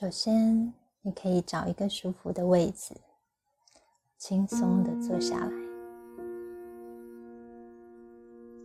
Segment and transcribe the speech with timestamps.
[0.00, 2.94] 首先，你可以找一个舒服的位置，
[4.16, 5.52] 轻松的坐下来，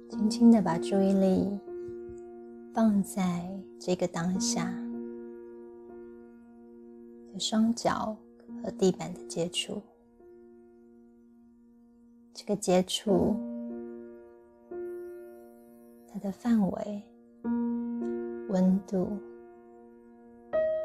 [0.10, 1.60] 轻轻的把注意力
[2.74, 3.46] 放在
[3.78, 4.74] 这个当下，
[7.34, 8.16] 的双脚
[8.64, 9.82] 和地板的接触，
[12.34, 13.36] 这个接触
[16.08, 17.04] 它的范围、
[18.48, 19.10] 温度。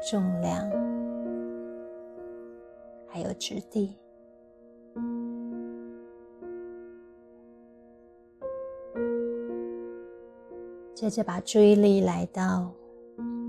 [0.01, 0.69] 重量，
[3.07, 3.95] 还有质地。
[10.93, 12.71] 接着把注意力来到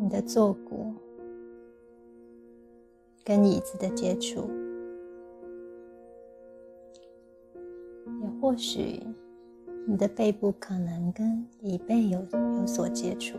[0.01, 0.95] 你的坐骨
[3.25, 4.49] 跟椅子的接触，
[8.23, 9.01] 也或许
[9.87, 12.25] 你的背部可能跟椅背有
[12.59, 13.39] 有所接触。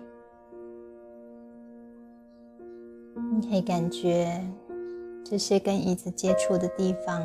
[3.16, 4.42] 你可以感觉
[5.24, 7.22] 这些跟椅子接触的地方，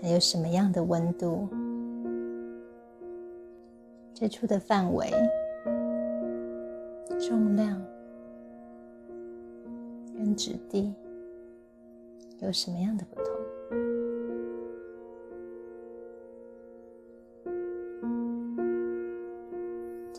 [0.00, 1.48] 还有什么样的温度？
[4.14, 5.12] 接触的范围、
[7.20, 7.80] 重量
[10.16, 10.92] 跟质地
[12.40, 13.37] 有什么样的不同？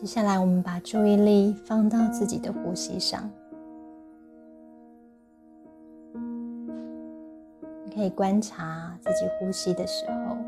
[0.00, 3.30] 接下来，我们把注意力放到自己的呼吸上。
[7.84, 10.38] 你可以观察自己呼吸的时候，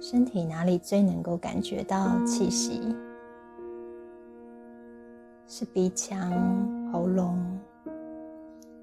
[0.00, 2.96] 身体哪里最能够感觉到气息？
[5.46, 7.38] 是鼻腔、喉咙、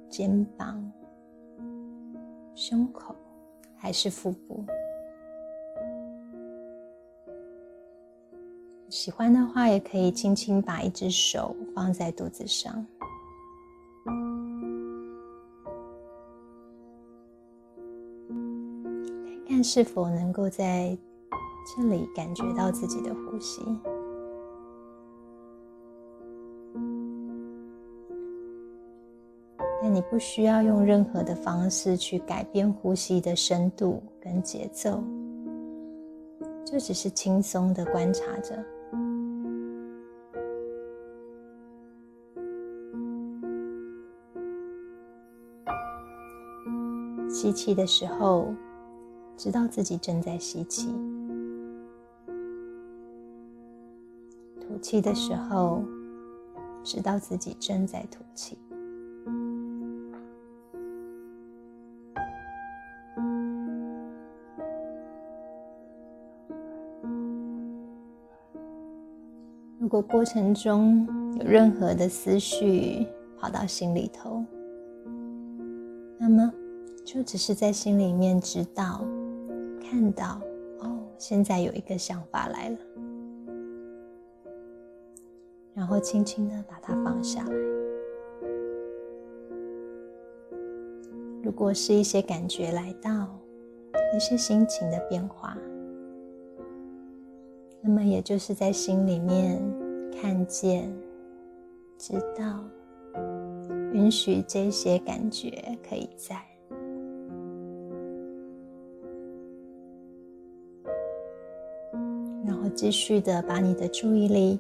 [0.08, 0.92] 肩膀、
[2.54, 3.16] 胸口，
[3.76, 4.64] 还是腹部？
[8.90, 12.86] 喜欢的话，也可以轻轻把一只手放在肚子上，
[19.48, 20.98] 看是否能够在
[21.76, 23.62] 这里感觉到自己的呼吸。
[29.82, 35.04] 但你不需要用任何的方式去改变呼吸的深度跟节奏，
[36.66, 38.58] 就只是轻松的观察着。
[47.40, 48.52] 吸气的时候，
[49.38, 50.88] 知道自己正在吸气；
[54.60, 55.84] 吐气的时候，
[56.84, 58.58] 知道自己正在吐气。
[69.80, 71.08] 如果过程中
[71.40, 73.06] 有任何的思绪
[73.40, 74.37] 跑到心里头，
[77.18, 79.04] 就只是在心里面知道、
[79.82, 80.40] 看到，
[80.82, 82.78] 哦，现在有一个想法来了，
[85.74, 87.56] 然后轻轻的把它放下来。
[91.42, 93.28] 如果是一些感觉来到，
[94.16, 95.58] 一些心情的变化，
[97.82, 99.60] 那么也就是在心里面
[100.22, 100.96] 看见、
[101.98, 102.64] 知道、
[103.92, 106.40] 允许这些感觉可以在。
[112.48, 114.58] 然后继续的把你的注意力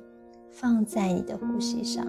[0.51, 2.05] 放在你的呼吸上，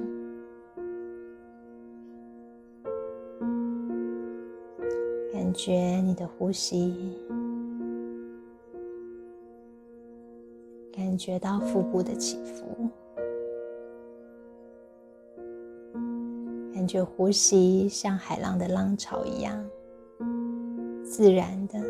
[5.32, 7.16] 感觉你的呼吸，
[10.92, 12.90] 感觉到腹部的起伏，
[16.74, 19.64] 感觉呼吸像海浪的浪潮一样，
[21.04, 21.80] 自然的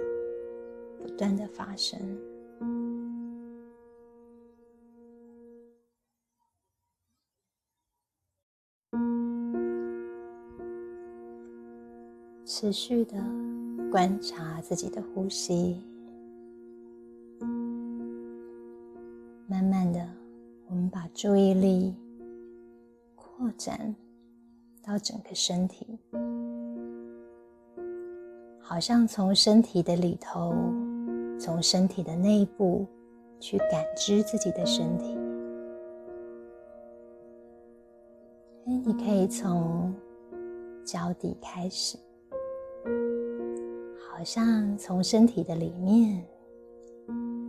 [0.99, 1.99] 不断的发生。
[12.51, 13.15] 持续的
[13.93, 15.79] 观察自己的呼吸，
[19.47, 20.09] 慢慢的，
[20.67, 21.95] 我们把注意力
[23.15, 23.95] 扩展
[24.83, 25.99] 到整个身体，
[28.63, 30.55] 好像从身体的里头，
[31.39, 32.87] 从身体的内部
[33.39, 35.15] 去感知自己的身体。
[38.65, 39.95] 哎，你可以从
[40.83, 41.99] 脚底开始。
[44.19, 46.21] 好像从身体的里面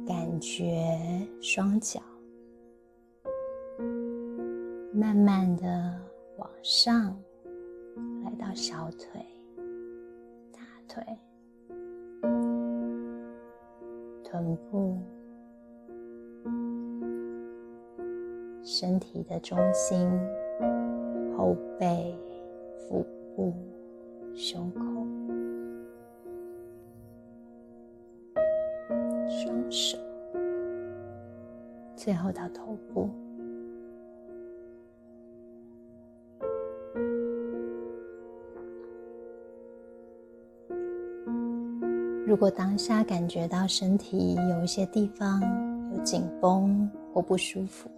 [0.06, 0.88] 感觉
[1.42, 2.00] 双脚，
[4.94, 6.00] 慢慢的
[6.38, 7.19] 往上，
[8.24, 9.19] 来到小腿、
[10.51, 11.04] 大腿、
[14.24, 14.95] 臀部、
[18.62, 20.07] 身体的中心、
[21.36, 22.16] 后背、
[22.88, 23.04] 腹
[23.36, 23.51] 部、
[24.36, 25.48] 胸口。
[29.41, 29.97] 双手，
[31.95, 33.09] 最后到头部。
[42.27, 45.42] 如果当下感觉到身体有一些地方
[45.95, 47.89] 有紧绷或不舒服，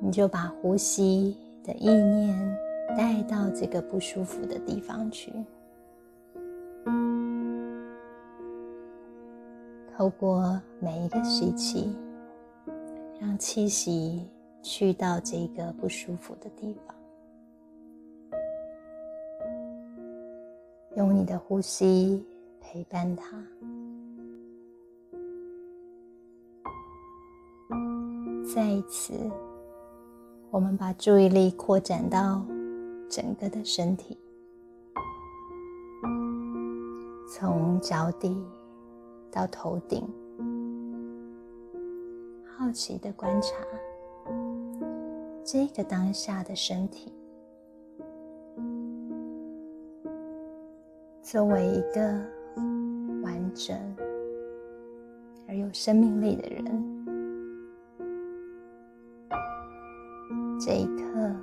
[0.00, 2.56] 你就把呼吸的意念
[2.96, 5.32] 带到这个不舒服的地方去。
[9.98, 11.92] 透过每一个吸气，
[13.20, 14.24] 让气息
[14.62, 16.94] 去到这个不舒服的地方，
[20.94, 22.24] 用你的呼吸
[22.60, 23.44] 陪伴它。
[28.54, 29.14] 再一次，
[30.52, 32.46] 我们把注意力扩展到
[33.10, 34.16] 整个的身体，
[37.28, 38.40] 从脚底。
[39.30, 40.02] 到头顶，
[42.56, 43.54] 好奇的观察
[45.44, 47.12] 这个当下的身体，
[51.22, 52.00] 作为一个
[53.22, 53.78] 完整
[55.46, 56.64] 而有生命力的人，
[60.60, 61.36] 这一刻，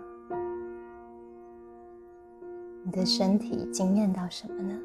[2.83, 4.77] 你的身体惊艳到什么呢？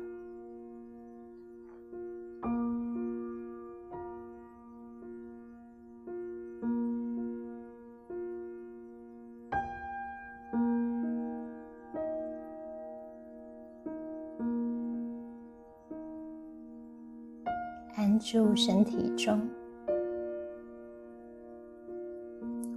[18.18, 19.40] 住身体中，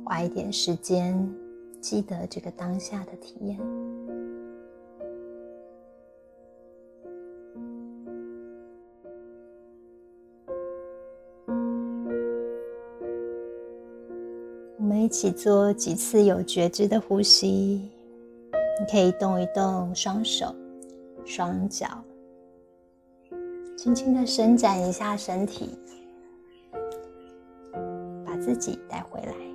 [0.05, 1.17] 花一点时间，
[1.81, 3.59] 记得这个当下的体验。
[14.77, 17.89] 我们一起做几次有觉知的呼吸。
[18.79, 20.53] 你可以动一动双手、
[21.25, 21.87] 双脚。
[23.83, 25.77] 轻轻的伸展一下身体，
[28.25, 29.52] 把自己带回来。